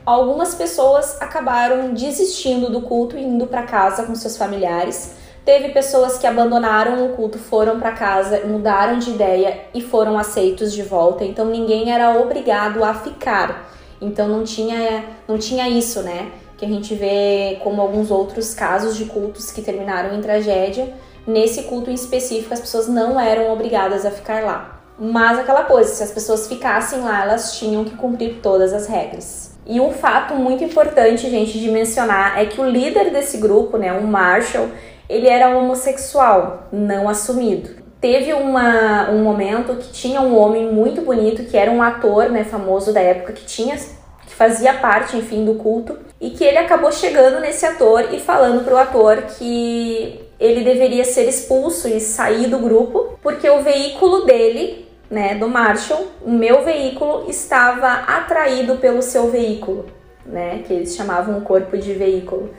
algumas 0.07 0.55
pessoas 0.55 1.21
acabaram 1.21 1.93
desistindo 1.93 2.71
do 2.71 2.79
culto 2.79 3.17
e 3.17 3.21
indo 3.21 3.45
para 3.45 3.63
casa 3.63 4.03
com 4.03 4.15
seus 4.15 4.37
familiares. 4.37 5.15
Teve 5.43 5.69
pessoas 5.69 6.17
que 6.17 6.25
abandonaram 6.25 7.05
o 7.05 7.09
culto, 7.09 7.37
foram 7.37 7.77
para 7.77 7.91
casa, 7.91 8.45
mudaram 8.45 8.99
de 8.99 9.09
ideia 9.09 9.65
e 9.73 9.81
foram 9.81 10.17
aceitos 10.17 10.71
de 10.71 10.81
volta. 10.81 11.25
Então 11.25 11.47
ninguém 11.47 11.91
era 11.91 12.17
obrigado 12.21 12.85
a 12.85 12.93
ficar. 12.93 13.69
Então 13.99 14.29
não 14.29 14.45
tinha, 14.45 15.03
não 15.27 15.37
tinha 15.37 15.67
isso, 15.67 16.01
né? 16.01 16.31
Que 16.57 16.63
a 16.63 16.69
gente 16.69 16.95
vê 16.95 17.59
como 17.61 17.81
alguns 17.81 18.09
outros 18.09 18.53
casos 18.53 18.95
de 18.95 19.05
cultos 19.05 19.51
que 19.51 19.61
terminaram 19.61 20.17
em 20.17 20.21
tragédia. 20.21 20.93
Nesse 21.25 21.63
culto 21.63 21.91
em 21.91 21.95
específico, 21.95 22.53
as 22.53 22.61
pessoas 22.61 22.87
não 22.87 23.19
eram 23.19 23.51
obrigadas 23.51 24.05
a 24.05 24.11
ficar 24.11 24.41
lá. 24.41 24.79
Mas 24.97 25.37
aquela 25.37 25.65
coisa, 25.65 25.93
se 25.93 26.01
as 26.01 26.11
pessoas 26.11 26.47
ficassem 26.47 27.01
lá, 27.01 27.23
elas 27.23 27.57
tinham 27.57 27.83
que 27.83 27.95
cumprir 27.97 28.39
todas 28.41 28.71
as 28.71 28.87
regras. 28.87 29.56
E 29.67 29.81
um 29.81 29.91
fato 29.91 30.33
muito 30.33 30.63
importante, 30.63 31.29
gente, 31.29 31.59
de 31.59 31.69
mencionar 31.69 32.41
é 32.41 32.45
que 32.45 32.61
o 32.61 32.69
líder 32.69 33.11
desse 33.11 33.37
grupo, 33.37 33.77
né, 33.77 33.91
o 33.91 34.07
Marshall, 34.07 34.69
ele 35.09 35.27
era 35.27 35.57
homossexual, 35.57 36.69
não 36.71 37.09
assumido. 37.09 37.71
Teve 37.99 38.31
uma, 38.31 39.09
um 39.09 39.23
momento 39.23 39.75
que 39.75 39.91
tinha 39.91 40.21
um 40.21 40.37
homem 40.37 40.71
muito 40.71 41.01
bonito, 41.01 41.43
que 41.43 41.57
era 41.57 41.69
um 41.69 41.81
ator, 41.81 42.29
né, 42.29 42.45
famoso 42.45 42.93
da 42.93 43.01
época, 43.01 43.33
que 43.33 43.45
tinha 43.45 43.75
que 43.75 44.33
fazia 44.33 44.73
parte, 44.73 45.17
enfim, 45.17 45.43
do 45.43 45.55
culto, 45.55 45.97
e 46.19 46.29
que 46.29 46.43
ele 46.43 46.57
acabou 46.57 46.91
chegando 46.91 47.41
nesse 47.41 47.65
ator 47.65 48.13
e 48.13 48.19
falando 48.19 48.63
pro 48.63 48.77
ator 48.77 49.23
que 49.37 50.21
ele 50.39 50.63
deveria 50.63 51.03
ser 51.03 51.27
expulso 51.27 51.87
e 51.87 51.99
sair 51.99 52.47
do 52.47 52.59
grupo, 52.59 53.17
porque 53.21 53.49
o 53.49 53.61
veículo 53.61 54.25
dele 54.25 54.86
né, 55.09 55.35
do 55.35 55.47
Marshall, 55.47 56.07
o 56.21 56.31
meu 56.31 56.63
veículo 56.63 57.25
estava 57.29 57.87
atraído 57.87 58.75
pelo 58.75 59.01
seu 59.01 59.29
veículo, 59.29 59.85
né, 60.25 60.63
que 60.65 60.73
eles 60.73 60.95
chamavam 60.95 61.37
o 61.37 61.41
corpo 61.41 61.77
de 61.77 61.93
veículo. 61.93 62.51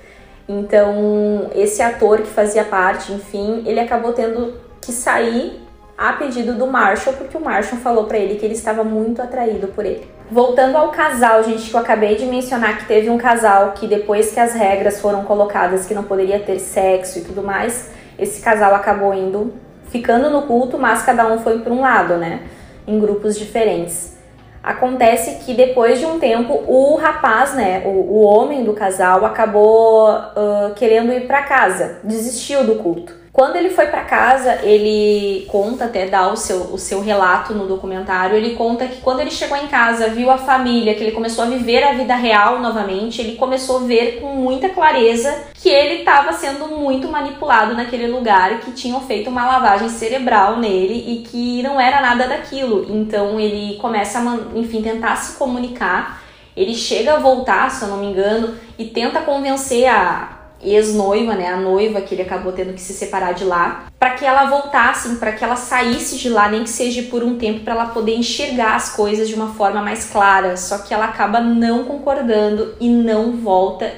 Então, 0.49 1.51
esse 1.55 1.83
ator 1.83 2.23
que 2.23 2.29
fazia 2.29 2.65
parte, 2.65 3.13
enfim, 3.13 3.63
ele 3.67 3.81
acabou 3.81 4.13
tendo 4.15 4.55
que 4.81 4.93
sair 4.93 5.61
a 5.97 6.13
pedido 6.13 6.55
do 6.55 6.67
Marshall, 6.67 7.17
porque 7.17 7.37
o 7.37 7.41
Marshall 7.41 7.81
falou 7.81 8.05
para 8.05 8.19
ele 8.19 8.37
que 8.37 8.47
ele 8.47 8.55
estava 8.55 8.83
muito 8.85 9.21
atraído 9.21 9.67
por 9.69 9.85
ele. 9.85 10.09
Voltando 10.31 10.77
ao 10.77 10.91
casal, 10.91 11.43
gente, 11.43 11.69
que 11.69 11.75
eu 11.75 11.81
acabei 11.81 12.15
de 12.15 12.25
mencionar 12.25 12.79
que 12.79 12.87
teve 12.87 13.11
um 13.11 13.19
casal 13.19 13.73
que 13.73 13.87
depois 13.87 14.31
que 14.31 14.39
as 14.39 14.55
regras 14.55 15.01
foram 15.01 15.25
colocadas 15.25 15.87
que 15.87 15.95
não 15.95 16.05
poderia 16.05 16.39
ter 16.39 16.61
sexo 16.61 17.19
e 17.19 17.23
tudo 17.23 17.43
mais, 17.43 17.91
esse 18.19 18.41
casal 18.41 18.75
acabou 18.75 19.13
indo 19.13 19.53
ficando 19.91 20.31
no 20.31 20.43
culto, 20.43 20.79
mas 20.79 21.03
cada 21.03 21.27
um 21.27 21.39
foi 21.39 21.59
para 21.61 21.73
um 21.73 21.81
lado, 21.81 22.17
né? 22.17 22.43
Em 22.87 22.99
grupos 22.99 23.39
diferentes. 23.39 24.17
Acontece 24.63 25.45
que 25.45 25.55
depois 25.55 25.99
de 25.99 26.07
um 26.07 26.19
tempo 26.19 26.53
o 26.67 26.97
rapaz, 26.97 27.55
né, 27.55 27.83
o, 27.87 27.89
o 27.89 28.21
homem 28.21 28.65
do 28.65 28.75
casal, 28.75 29.25
acabou 29.25 30.11
uh, 30.11 30.75
querendo 30.75 31.13
ir 31.13 31.27
para 31.27 31.43
casa, 31.43 32.01
desistiu 32.03 32.65
do 32.65 32.75
culto. 32.75 33.15
Quando 33.39 33.55
ele 33.55 33.71
foi 33.71 33.87
para 33.87 34.03
casa, 34.03 34.59
ele 34.65 35.47
conta, 35.47 35.85
até 35.85 36.09
dá 36.09 36.27
o 36.27 36.35
seu, 36.35 36.75
o 36.75 36.77
seu 36.77 37.01
relato 37.01 37.55
no 37.55 37.69
documentário, 37.69 38.37
ele 38.37 38.57
conta 38.57 38.89
que 38.89 39.01
quando 39.01 39.21
ele 39.21 39.31
chegou 39.31 39.57
em 39.57 39.69
casa, 39.69 40.09
viu 40.09 40.29
a 40.29 40.37
família, 40.37 40.93
que 40.97 41.05
ele 41.05 41.13
começou 41.13 41.45
a 41.45 41.47
viver 41.47 41.85
a 41.85 41.93
vida 41.93 42.17
real 42.17 42.59
novamente, 42.59 43.21
ele 43.21 43.37
começou 43.37 43.77
a 43.77 43.83
ver 43.85 44.21
com 44.21 44.35
muita 44.35 44.71
clareza 44.71 45.45
que 45.55 45.69
ele 45.69 46.01
estava 46.01 46.33
sendo 46.33 46.67
muito 46.67 47.07
manipulado 47.07 47.77
naquele 47.77 48.09
lugar, 48.09 48.59
que 48.59 48.73
tinham 48.73 49.01
feito 49.03 49.31
uma 49.31 49.47
lavagem 49.47 49.89
cerebral 49.89 50.59
nele 50.59 51.05
e 51.07 51.23
que 51.23 51.63
não 51.63 51.81
era 51.81 52.01
nada 52.01 52.27
daquilo. 52.27 52.87
Então 52.89 53.39
ele 53.39 53.77
começa 53.77 54.19
a, 54.19 54.59
enfim, 54.59 54.83
tentar 54.83 55.15
se 55.15 55.39
comunicar. 55.39 56.25
Ele 56.57 56.75
chega 56.75 57.13
a 57.15 57.21
voltar, 57.21 57.71
se 57.71 57.85
eu 57.85 57.89
não 57.89 57.99
me 57.99 58.07
engano, 58.07 58.57
e 58.77 58.87
tenta 58.87 59.21
convencer 59.21 59.87
a, 59.87 60.38
ex-noiva, 60.63 61.35
né, 61.35 61.49
a 61.49 61.57
noiva 61.57 62.01
que 62.01 62.15
ele 62.15 62.23
acabou 62.23 62.53
tendo 62.53 62.73
que 62.73 62.81
se 62.81 62.93
separar 62.93 63.33
de 63.33 63.45
lá, 63.45 63.87
para 63.99 64.11
que 64.11 64.25
ela 64.25 64.47
voltasse, 64.47 65.17
para 65.17 65.33
que 65.33 65.45
ela 65.45 65.57
saísse 65.57 66.17
de 66.17 66.29
lá, 66.29 66.49
nem 66.49 66.65
que 66.65 66.71
seja 66.71 67.03
por 67.05 67.23
um 67.23 67.39
tempo, 67.39 67.61
para 67.61 67.75
ela 67.75 67.87
poder 67.87 68.17
enxergar 68.17 68.75
as 68.75 68.95
coisas 68.95 69.29
de 69.29 69.35
uma 69.35 69.55
forma 69.55 69.81
mais 69.83 70.11
clara. 70.11 70.57
Só 70.57 70.79
que 70.79 70.93
ela 70.93 71.07
acaba 71.07 71.41
não 71.41 71.85
concordando 71.85 72.75
e 72.81 72.89
não 72.89 73.33
volta. 73.33 73.93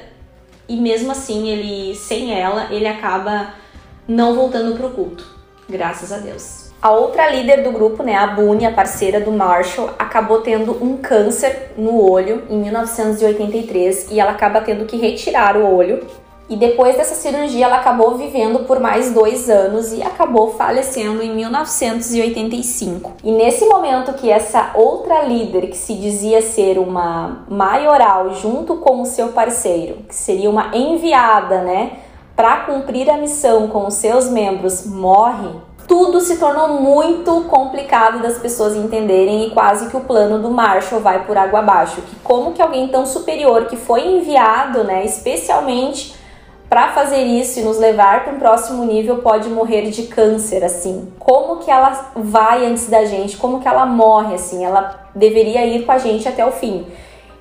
E 0.69 0.76
mesmo 0.76 1.11
assim, 1.12 1.49
ele 1.49 1.95
sem 1.97 2.38
ela, 2.38 2.69
ele 2.71 2.87
acaba 2.87 3.55
não 4.07 4.35
voltando 4.35 4.76
pro 4.76 4.90
culto. 4.90 5.26
Graças 5.69 6.12
a 6.12 6.19
Deus. 6.19 6.71
A 6.83 6.90
outra 6.93 7.29
líder 7.29 7.62
do 7.62 7.73
grupo, 7.73 8.02
né, 8.02 8.17
a 8.17 8.26
Boone, 8.29 8.64
a 8.64 8.73
parceira 8.73 9.21
do 9.21 9.31
Marshall, 9.31 9.90
acabou 9.99 10.40
tendo 10.40 10.83
um 10.83 10.97
câncer 10.97 11.73
no 11.76 12.11
olho 12.11 12.45
em 12.49 12.57
1983 12.57 14.11
e 14.11 14.19
ela 14.19 14.31
acaba 14.31 14.62
tendo 14.62 14.87
que 14.87 14.97
retirar 14.97 15.59
o 15.59 15.75
olho 15.75 16.07
e 16.50 16.57
depois 16.57 16.97
dessa 16.97 17.14
cirurgia, 17.14 17.66
ela 17.66 17.76
acabou 17.76 18.16
vivendo 18.16 18.66
por 18.66 18.80
mais 18.80 19.12
dois 19.12 19.49
anos 19.49 19.92
e 19.92 20.02
acabou 20.02 20.52
falecendo 20.54 21.23
em 21.23 21.33
1985. 21.33 23.12
E 23.23 23.30
nesse 23.30 23.64
momento 23.66 24.14
que 24.14 24.28
essa 24.28 24.73
outra 24.75 25.23
líder, 25.23 25.69
que 25.69 25.76
se 25.76 25.95
dizia 25.95 26.42
ser 26.42 26.76
uma 26.76 27.45
maioral 27.49 28.35
junto 28.35 28.78
com 28.78 29.00
o 29.00 29.07
seu 29.07 29.28
parceiro, 29.28 29.99
que 30.09 30.14
seria 30.14 30.50
uma 30.50 30.76
enviada, 30.76 31.62
né, 31.62 31.92
para 32.35 32.64
cumprir 32.64 33.09
a 33.09 33.16
missão 33.16 33.69
com 33.69 33.87
os 33.87 33.95
seus 33.95 34.28
membros, 34.28 34.85
morre, 34.85 35.50
tudo 35.87 36.21
se 36.21 36.37
tornou 36.37 36.80
muito 36.80 37.42
complicado 37.42 38.21
das 38.21 38.38
pessoas 38.38 38.75
entenderem 38.75 39.47
e 39.47 39.50
quase 39.50 39.88
que 39.88 39.97
o 39.97 40.00
plano 40.00 40.40
do 40.40 40.50
Marshall 40.50 41.00
vai 41.00 41.25
por 41.25 41.37
água 41.37 41.61
abaixo. 41.61 42.02
Que 42.02 42.16
como 42.25 42.52
que 42.52 42.62
alguém 42.62 42.88
tão 42.88 43.07
superior 43.07 43.66
que 43.66 43.76
foi 43.76 44.04
enviado, 44.04 44.83
né, 44.83 45.04
especialmente 45.04 46.19
para 46.71 46.93
fazer 46.93 47.25
isso 47.25 47.59
e 47.59 47.62
nos 47.62 47.79
levar 47.79 48.23
para 48.23 48.33
um 48.33 48.39
próximo 48.39 48.85
nível 48.85 49.19
pode 49.19 49.49
morrer 49.49 49.91
de 49.91 50.05
câncer 50.05 50.62
assim. 50.62 51.12
Como 51.19 51.57
que 51.57 51.69
ela 51.69 52.12
vai 52.15 52.65
antes 52.65 52.89
da 52.89 53.05
gente? 53.05 53.37
Como 53.37 53.61
que 53.61 53.67
ela 53.67 53.85
morre 53.85 54.37
assim? 54.37 54.65
Ela 54.65 55.09
deveria 55.12 55.67
ir 55.67 55.85
com 55.85 55.91
a 55.91 55.99
gente 55.99 56.29
até 56.29 56.47
o 56.47 56.53
fim. 56.53 56.87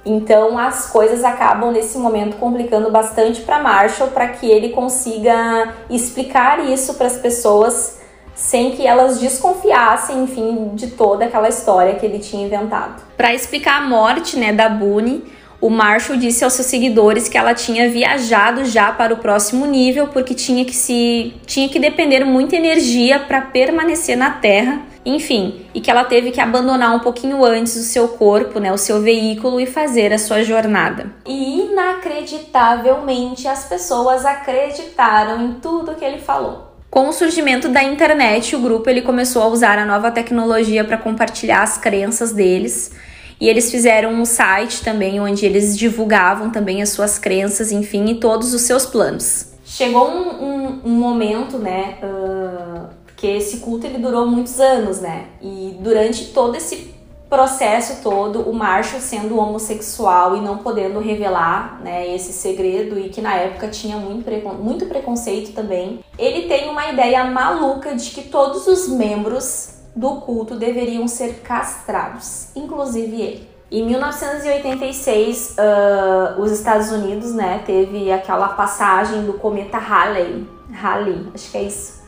Então 0.03 0.57
as 0.57 0.89
coisas 0.89 1.23
acabam 1.23 1.71
nesse 1.71 1.99
momento 1.99 2.37
complicando 2.37 2.89
bastante 2.89 3.41
para 3.41 3.59
Marshall 3.59 4.09
para 4.09 4.29
que 4.29 4.49
ele 4.49 4.69
consiga 4.69 5.75
explicar 5.91 6.67
isso 6.67 6.95
para 6.95 7.05
as 7.05 7.17
pessoas 7.17 7.99
sem 8.33 8.71
que 8.71 8.87
elas 8.87 9.19
desconfiassem, 9.19 10.23
enfim, 10.23 10.71
de 10.73 10.87
toda 10.87 11.25
aquela 11.25 11.49
história 11.49 11.95
que 11.95 12.05
ele 12.05 12.17
tinha 12.17 12.47
inventado. 12.47 13.03
Para 13.15 13.33
explicar 13.33 13.83
a 13.83 13.85
morte, 13.85 14.39
né, 14.39 14.53
da 14.53 14.69
Boone, 14.69 15.25
o 15.61 15.69
Marshall 15.69 16.17
disse 16.17 16.43
aos 16.43 16.53
seus 16.53 16.67
seguidores 16.67 17.27
que 17.27 17.37
ela 17.37 17.53
tinha 17.53 17.89
viajado 17.89 18.63
já 18.65 18.91
para 18.91 19.13
o 19.13 19.17
próximo 19.17 19.65
nível 19.65 20.07
porque 20.07 20.33
tinha 20.33 20.63
que 20.63 20.75
se 20.75 21.33
tinha 21.45 21.67
que 21.67 21.79
depender 21.79 22.23
muita 22.23 22.55
energia 22.55 23.19
para 23.19 23.41
permanecer 23.41 24.17
na 24.17 24.31
Terra, 24.31 24.81
enfim, 25.05 25.65
e 25.73 25.81
que 25.81 25.91
ela 25.91 26.05
teve 26.05 26.31
que 26.31 26.39
abandonar 26.39 26.95
um 26.95 26.99
pouquinho 26.99 27.43
antes 27.43 27.75
o 27.75 27.83
seu 27.83 28.07
corpo, 28.09 28.59
né, 28.59 28.71
o 28.71 28.77
seu 28.77 29.01
veículo 29.01 29.59
e 29.59 29.65
fazer 29.65 30.13
a 30.13 30.17
sua 30.17 30.43
jornada. 30.43 31.11
E 31.25 31.61
inacreditavelmente 31.61 33.47
as 33.47 33.65
pessoas 33.65 34.25
acreditaram 34.25 35.43
em 35.43 35.53
tudo 35.55 35.95
que 35.95 36.05
ele 36.05 36.19
falou. 36.19 36.69
Com 36.89 37.07
o 37.07 37.13
surgimento 37.13 37.69
da 37.69 37.83
internet, 37.83 38.55
o 38.55 38.59
grupo 38.59 38.89
ele 38.89 39.03
começou 39.03 39.43
a 39.43 39.47
usar 39.47 39.77
a 39.77 39.85
nova 39.85 40.09
tecnologia 40.09 40.83
para 40.83 40.97
compartilhar 40.97 41.61
as 41.61 41.77
crenças 41.77 42.31
deles 42.31 42.91
e 43.39 43.47
eles 43.47 43.71
fizeram 43.71 44.11
um 44.11 44.25
site 44.25 44.83
também 44.83 45.19
onde 45.19 45.45
eles 45.45 45.77
divulgavam 45.77 46.49
também 46.49 46.81
as 46.81 46.89
suas 46.89 47.17
crenças, 47.17 47.71
enfim, 47.71 48.05
e 48.05 48.15
todos 48.15 48.53
os 48.53 48.61
seus 48.61 48.85
planos. 48.85 49.53
Chegou 49.65 50.09
um, 50.09 50.43
um, 50.43 50.81
um 50.85 50.91
momento, 50.91 51.57
né, 51.57 51.97
uh, 52.03 52.87
porque 53.05 53.27
esse 53.27 53.57
culto 53.57 53.85
ele 53.85 53.99
durou 53.99 54.25
muitos 54.25 54.59
anos, 54.59 54.99
né, 54.99 55.27
e 55.41 55.77
durante 55.79 56.25
todo 56.27 56.55
esse 56.55 56.99
processo 57.29 58.01
todo, 58.01 58.41
o 58.49 58.53
Marshall 58.53 58.99
sendo 58.99 59.37
homossexual 59.37 60.35
e 60.35 60.41
não 60.41 60.57
podendo 60.57 60.99
revelar 60.99 61.79
né, 61.83 62.13
esse 62.13 62.33
segredo 62.33 62.99
e 62.99 63.09
que 63.09 63.21
na 63.21 63.35
época 63.35 63.67
tinha 63.67 63.97
muito, 63.97 64.23
precon 64.25 64.53
muito 64.53 64.87
preconceito 64.87 65.53
também, 65.53 65.99
ele 66.17 66.47
tem 66.47 66.67
uma 66.67 66.91
ideia 66.91 67.23
maluca 67.25 67.93
de 67.93 68.09
que 68.09 68.23
todos 68.23 68.65
os 68.65 68.89
membros 68.89 69.78
do 69.99 70.21
culto 70.21 70.55
deveriam 70.55 71.07
ser 71.09 71.41
castrados, 71.41 72.47
inclusive 72.55 73.21
ele. 73.21 73.49
Em 73.69 73.85
1986, 73.85 75.57
uh, 75.57 76.41
os 76.41 76.51
Estados 76.51 76.89
Unidos, 76.89 77.33
né, 77.33 77.61
teve 77.65 78.11
aquela 78.11 78.47
passagem 78.49 79.25
do 79.25 79.33
cometa 79.33 79.77
Halley, 79.77 80.47
Halley, 80.71 81.27
acho 81.35 81.51
que 81.51 81.57
é 81.57 81.63
isso. 81.63 81.99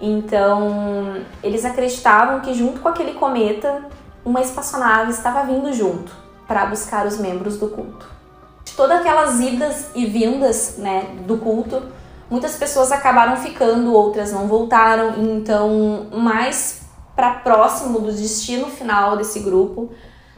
Então, 0.00 1.18
eles 1.44 1.64
acreditavam 1.64 2.40
que 2.40 2.54
junto 2.54 2.80
com 2.80 2.88
aquele 2.88 3.12
cometa, 3.12 3.84
uma 4.24 4.40
espaçonave 4.40 5.10
estava 5.10 5.44
vindo 5.44 5.72
junto 5.72 6.10
para 6.48 6.64
buscar 6.66 7.06
os 7.06 7.18
membros 7.18 7.58
do 7.58 7.68
culto. 7.68 8.06
De 8.64 8.72
todas 8.72 9.00
aquelas 9.00 9.38
idas 9.38 9.90
e 9.94 10.06
vindas, 10.06 10.78
né, 10.78 11.14
do 11.26 11.36
culto, 11.36 11.82
muitas 12.30 12.56
pessoas 12.56 12.90
acabaram 12.90 13.36
ficando, 13.36 13.92
outras 13.92 14.32
não 14.32 14.48
voltaram. 14.48 15.14
Então, 15.18 16.06
mais 16.12 16.81
para 17.14 17.30
próximo 17.34 18.00
do 18.00 18.12
destino 18.12 18.66
final 18.66 19.16
desse 19.16 19.40
grupo, 19.40 19.90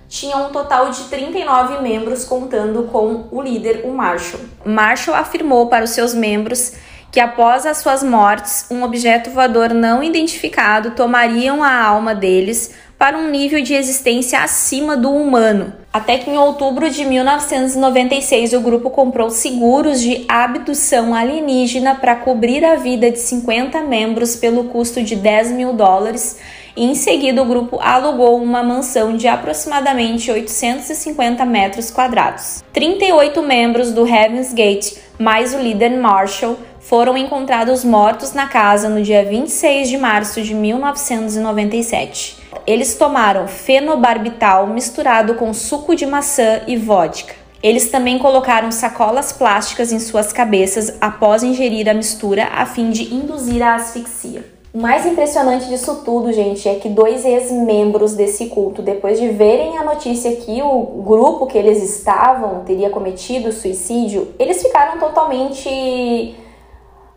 tinha 0.09 0.37
um 0.37 0.51
total 0.51 0.91
de 0.91 1.05
39 1.05 1.83
membros, 1.83 2.25
contando 2.25 2.85
com 2.85 3.27
o 3.31 3.43
líder, 3.43 3.83
o 3.85 3.93
Marshall. 3.93 4.41
Marshall 4.65 5.17
afirmou 5.17 5.69
para 5.69 5.85
os 5.85 5.91
seus 5.91 6.15
membros 6.15 6.73
que 7.11 7.21
após 7.21 7.65
as 7.65 7.79
suas 7.79 8.03
mortes, 8.03 8.67
um 8.69 8.83
objeto 8.83 9.31
voador 9.31 9.73
não 9.73 10.03
identificado 10.03 10.91
tomariam 10.93 11.63
a 11.63 11.73
alma 11.73 12.13
deles 12.13 12.75
para 12.99 13.17
um 13.17 13.31
nível 13.31 13.63
de 13.63 13.73
existência 13.73 14.41
acima 14.41 14.97
do 14.97 15.13
humano. 15.13 15.73
Até 15.93 16.19
que 16.19 16.29
em 16.29 16.37
outubro 16.37 16.91
de 16.91 17.05
1996 17.05 18.53
o 18.53 18.61
grupo 18.61 18.91
comprou 18.91 19.31
seguros 19.31 20.01
de 20.01 20.25
abdução 20.29 21.15
alienígena 21.15 21.95
para 21.95 22.17
cobrir 22.17 22.65
a 22.65 22.75
vida 22.75 23.11
de 23.13 23.19
50 23.21 23.81
membros 23.83 24.35
pelo 24.35 24.65
custo 24.65 25.01
de 25.01 25.15
10 25.15 25.53
mil 25.53 25.73
dólares 25.73 26.41
em 26.83 26.95
seguida 26.95 27.41
o 27.41 27.45
grupo 27.45 27.79
alugou 27.81 28.43
uma 28.43 28.63
mansão 28.63 29.17
de 29.17 29.29
aproximadamente 29.29 30.31
850 30.31 31.45
metros 31.45 31.91
quadrados. 31.91 32.65
38 32.73 33.41
membros 33.43 33.93
do 33.93 34.07
Heaven's 34.07 34.53
Gate, 34.53 34.95
mais 35.19 35.55
o 35.55 35.59
líder 35.59 35.91
Marshall, 35.91 36.59
foram 36.81 37.17
encontrados 37.17 37.85
mortos 37.85 38.33
na 38.33 38.47
casa 38.49 38.89
no 38.89 39.03
dia 39.03 39.25
26 39.25 39.89
de 39.89 39.97
março 39.97 40.43
de 40.43 40.53
1997. 40.53 42.39
Eles 42.67 42.97
tomaram 42.97 43.47
fenobarbital 43.47 44.67
misturado 44.67 45.35
com 45.35 45.55
suco 45.55 45.95
de 45.95 46.07
maçã 46.07 46.63
e 46.67 46.77
vodka. 46.77 47.35
Eles 47.63 47.91
também 47.91 48.19
colocaram 48.19 48.71
sacolas 48.71 49.33
plásticas 49.33 49.93
em 49.93 49.99
suas 49.99 50.33
cabeças 50.33 50.99
após 51.01 51.43
ingerir 51.43 51.89
a 51.89 51.95
mistura 51.95 52.49
a 52.53 52.67
fim 52.67 52.91
de 52.91 53.15
induzir 53.15 53.63
a 53.63 53.77
asfixia. 53.77 54.54
O 54.75 54.79
mais 54.81 55.07
impressionante 55.07 55.69
disso 55.69 56.03
tudo, 56.05 56.33
gente, 56.33 56.69
é 56.69 56.75
que 56.75 56.89
dois 56.89 57.25
ex-membros 57.25 58.15
desse 58.15 58.47
culto, 58.47 58.83
depois 58.83 59.21
de 59.21 59.29
verem 59.29 59.79
a 59.79 59.85
notícia 59.85 60.35
que 60.35 60.61
o 60.63 61.01
grupo 61.07 61.47
que 61.47 61.57
eles 61.57 61.81
estavam 61.81 62.65
teria 62.65 62.91
cometido 62.91 63.53
suicídio, 63.53 64.35
eles 64.37 64.61
ficaram 64.61 64.99
totalmente 64.99 66.35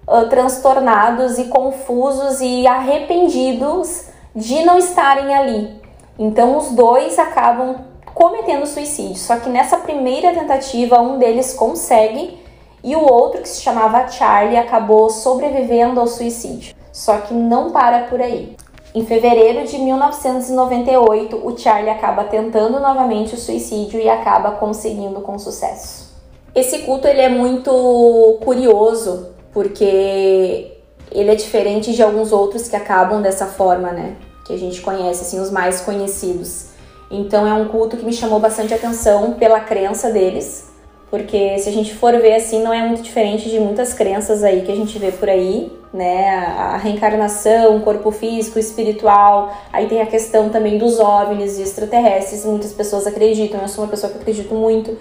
uh, 0.08 0.30
transtornados 0.30 1.40
e 1.40 1.46
confusos 1.46 2.42
e 2.42 2.68
arrependidos 2.68 4.04
de 4.36 4.64
não 4.64 4.78
estarem 4.78 5.34
ali. 5.34 5.82
Então 6.20 6.60
os 6.60 6.70
dois 6.74 7.18
acabam 7.18 7.78
cometendo 8.14 8.68
suicídio. 8.68 9.16
Só 9.16 9.38
que 9.38 9.50
nessa 9.50 9.78
primeira 9.78 10.32
tentativa, 10.32 11.02
um 11.02 11.18
deles 11.18 11.56
consegue 11.56 12.38
e 12.84 12.96
o 12.96 13.02
outro, 13.02 13.42
que 13.42 13.50
se 13.50 13.64
chamava 13.64 14.08
Charlie, 14.10 14.58
acabou 14.58 15.10
sobrevivendo 15.10 16.00
ao 16.00 16.06
suicídio. 16.06 16.77
Só 16.98 17.20
que 17.20 17.32
não 17.32 17.70
para 17.70 18.06
por 18.06 18.20
aí. 18.20 18.58
Em 18.96 19.06
fevereiro 19.06 19.68
de 19.68 19.78
1998, 19.78 21.40
o 21.46 21.56
Charlie 21.56 21.92
acaba 21.92 22.24
tentando 22.24 22.80
novamente 22.80 23.36
o 23.36 23.38
suicídio 23.38 24.00
e 24.00 24.10
acaba 24.10 24.54
conseguindo 24.54 25.22
com 25.22 25.38
sucesso. 25.38 26.12
Esse 26.56 26.80
culto 26.80 27.08
ele 27.08 27.22
é 27.22 27.30
muito 27.30 28.40
curioso 28.44 29.28
porque 29.54 30.76
ele 31.12 31.30
é 31.30 31.36
diferente 31.36 31.94
de 31.94 32.02
alguns 32.02 32.32
outros 32.32 32.68
que 32.68 32.76
acabam 32.76 33.22
dessa 33.22 33.46
forma, 33.46 33.92
né? 33.92 34.16
Que 34.48 34.54
a 34.54 34.58
gente 34.58 34.82
conhece, 34.82 35.22
assim, 35.22 35.40
os 35.40 35.52
mais 35.52 35.82
conhecidos. 35.82 36.70
Então 37.12 37.46
é 37.46 37.54
um 37.54 37.68
culto 37.68 37.96
que 37.96 38.06
me 38.06 38.12
chamou 38.12 38.40
bastante 38.40 38.74
atenção 38.74 39.34
pela 39.34 39.60
crença 39.60 40.10
deles, 40.10 40.67
porque 41.10 41.58
se 41.60 41.70
a 41.70 41.72
gente 41.72 41.96
for 41.96 42.14
ver 42.20 42.36
assim, 42.36 42.62
não 42.62 42.74
é 42.74 42.86
muito 42.86 43.02
diferente 43.02 43.50
de 43.50 43.60
muitas 43.60 43.94
crenças 43.94 44.44
aí 44.44 44.62
que 44.62 44.72
a 44.72 44.76
gente 44.76 45.00
vê 45.00 45.12
por 45.12 45.30
aí, 45.30 45.72
né? 45.94 46.30
A 46.38 46.76
reencarnação, 46.78 47.80
corpo 47.80 48.12
físico, 48.12 48.60
espiritual. 48.60 49.54
Aí 49.72 49.88
tem 49.88 50.02
a 50.02 50.06
questão 50.06 50.50
também 50.50 50.78
dos 50.78 51.00
OVNIs 51.00 51.60
e 51.60 51.62
extraterrestres. 51.62 52.44
Muitas 52.44 52.74
pessoas 52.74 53.08
acreditam, 53.08 53.62
eu 53.62 53.70
sou 53.70 53.86
uma 53.86 53.90
pessoa 53.90 54.12
que 54.12 54.20
acredito 54.20 54.54
muito. 54.54 54.98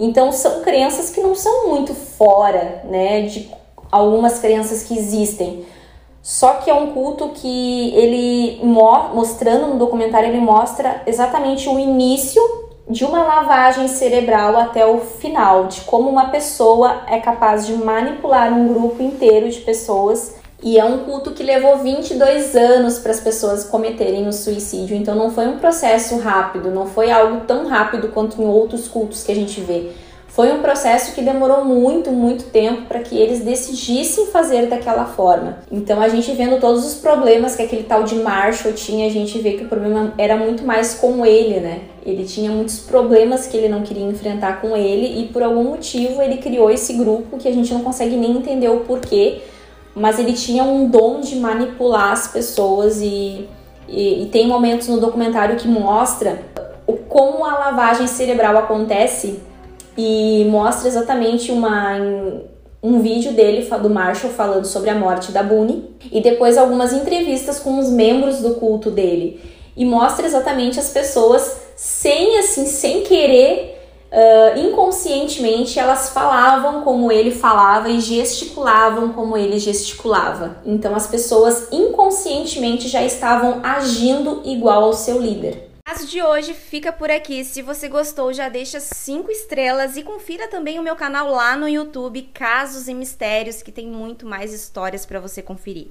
Então 0.00 0.32
são 0.32 0.62
crenças 0.62 1.10
que 1.10 1.20
não 1.20 1.34
são 1.34 1.68
muito 1.68 1.94
fora, 1.94 2.82
né, 2.84 3.22
de 3.22 3.50
algumas 3.90 4.38
crenças 4.38 4.82
que 4.82 4.96
existem. 4.96 5.66
Só 6.22 6.54
que 6.54 6.70
é 6.70 6.74
um 6.74 6.92
culto 6.92 7.30
que 7.30 7.94
ele 7.94 8.60
mostrando 8.62 9.66
no 9.66 9.78
documentário 9.78 10.28
ele 10.28 10.40
mostra 10.40 11.02
exatamente 11.04 11.68
o 11.68 11.78
início 11.78 12.40
de 12.92 13.06
uma 13.06 13.22
lavagem 13.22 13.88
cerebral 13.88 14.56
até 14.58 14.84
o 14.86 14.98
final, 14.98 15.66
de 15.66 15.80
como 15.80 16.10
uma 16.10 16.28
pessoa 16.28 17.04
é 17.08 17.18
capaz 17.18 17.66
de 17.66 17.72
manipular 17.72 18.52
um 18.52 18.68
grupo 18.68 19.02
inteiro 19.02 19.48
de 19.48 19.60
pessoas. 19.60 20.36
E 20.62 20.78
é 20.78 20.84
um 20.84 20.98
culto 20.98 21.32
que 21.32 21.42
levou 21.42 21.78
22 21.78 22.54
anos 22.54 22.98
para 22.98 23.10
as 23.10 23.18
pessoas 23.18 23.64
cometerem 23.64 24.28
o 24.28 24.32
suicídio, 24.32 24.96
então 24.96 25.12
não 25.16 25.28
foi 25.28 25.48
um 25.48 25.58
processo 25.58 26.18
rápido, 26.18 26.70
não 26.70 26.86
foi 26.86 27.10
algo 27.10 27.40
tão 27.46 27.66
rápido 27.66 28.08
quanto 28.08 28.40
em 28.40 28.46
outros 28.46 28.86
cultos 28.86 29.24
que 29.24 29.32
a 29.32 29.34
gente 29.34 29.60
vê. 29.60 29.90
Foi 30.32 30.50
um 30.50 30.62
processo 30.62 31.14
que 31.14 31.20
demorou 31.20 31.62
muito, 31.62 32.10
muito 32.10 32.44
tempo 32.44 32.86
para 32.86 33.00
que 33.00 33.14
eles 33.14 33.40
decidissem 33.40 34.28
fazer 34.28 34.66
daquela 34.66 35.04
forma. 35.04 35.58
Então, 35.70 36.00
a 36.00 36.08
gente 36.08 36.32
vendo 36.32 36.58
todos 36.58 36.86
os 36.86 36.94
problemas 36.94 37.54
que 37.54 37.60
aquele 37.60 37.82
tal 37.82 38.04
de 38.04 38.14
Marshall 38.14 38.72
tinha, 38.72 39.06
a 39.06 39.10
gente 39.10 39.38
vê 39.40 39.52
que 39.52 39.64
o 39.64 39.68
problema 39.68 40.14
era 40.16 40.34
muito 40.34 40.64
mais 40.64 40.94
com 40.94 41.26
ele, 41.26 41.60
né? 41.60 41.80
Ele 42.02 42.24
tinha 42.24 42.50
muitos 42.50 42.78
problemas 42.78 43.46
que 43.46 43.58
ele 43.58 43.68
não 43.68 43.82
queria 43.82 44.06
enfrentar 44.06 44.62
com 44.62 44.74
ele 44.74 45.20
e 45.20 45.28
por 45.28 45.42
algum 45.42 45.64
motivo 45.64 46.22
ele 46.22 46.38
criou 46.38 46.70
esse 46.70 46.94
grupo 46.94 47.36
que 47.36 47.46
a 47.46 47.52
gente 47.52 47.70
não 47.74 47.82
consegue 47.82 48.16
nem 48.16 48.30
entender 48.30 48.70
o 48.70 48.80
porquê, 48.80 49.42
mas 49.94 50.18
ele 50.18 50.32
tinha 50.32 50.64
um 50.64 50.88
dom 50.88 51.20
de 51.20 51.36
manipular 51.36 52.10
as 52.10 52.28
pessoas 52.28 53.02
e, 53.02 53.46
e, 53.86 54.22
e 54.22 54.26
tem 54.32 54.48
momentos 54.48 54.88
no 54.88 54.98
documentário 54.98 55.56
que 55.56 55.68
mostra 55.68 56.40
como 57.06 57.44
a 57.44 57.58
lavagem 57.58 58.06
cerebral 58.06 58.56
acontece 58.56 59.51
e 59.96 60.46
mostra 60.50 60.88
exatamente 60.88 61.52
uma 61.52 61.98
um 62.82 63.00
vídeo 63.00 63.32
dele 63.32 63.68
do 63.80 63.88
Marshall 63.88 64.32
falando 64.32 64.64
sobre 64.64 64.90
a 64.90 64.94
morte 64.94 65.30
da 65.30 65.42
Boone 65.42 65.88
e 66.10 66.20
depois 66.20 66.58
algumas 66.58 66.92
entrevistas 66.92 67.60
com 67.60 67.78
os 67.78 67.88
membros 67.88 68.40
do 68.40 68.56
culto 68.56 68.90
dele. 68.90 69.40
E 69.76 69.84
mostra 69.84 70.26
exatamente 70.26 70.80
as 70.80 70.90
pessoas 70.90 71.58
sem 71.76 72.38
assim 72.38 72.66
sem 72.66 73.02
querer 73.02 73.78
uh, 74.10 74.58
inconscientemente 74.58 75.78
elas 75.78 76.10
falavam 76.10 76.82
como 76.82 77.12
ele 77.12 77.30
falava 77.30 77.88
e 77.88 78.00
gesticulavam 78.00 79.10
como 79.12 79.36
ele 79.36 79.60
gesticulava. 79.60 80.56
Então 80.66 80.94
as 80.96 81.06
pessoas 81.06 81.68
inconscientemente 81.70 82.88
já 82.88 83.04
estavam 83.04 83.60
agindo 83.62 84.42
igual 84.44 84.82
ao 84.82 84.92
seu 84.92 85.20
líder 85.20 85.71
caso 85.92 86.06
de 86.06 86.22
hoje 86.22 86.54
fica 86.54 86.90
por 86.90 87.10
aqui. 87.10 87.44
Se 87.44 87.60
você 87.60 87.86
gostou, 87.86 88.32
já 88.32 88.48
deixa 88.48 88.80
cinco 88.80 89.30
estrelas 89.30 89.94
e 89.94 90.02
confira 90.02 90.48
também 90.48 90.78
o 90.78 90.82
meu 90.82 90.96
canal 90.96 91.28
lá 91.30 91.54
no 91.54 91.68
YouTube, 91.68 92.30
Casos 92.32 92.88
e 92.88 92.94
Mistérios, 92.94 93.62
que 93.62 93.70
tem 93.70 93.88
muito 93.88 94.24
mais 94.24 94.54
histórias 94.54 95.04
para 95.04 95.20
você 95.20 95.42
conferir. 95.42 95.88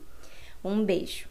Um 0.63 0.83
beijo. 0.83 1.30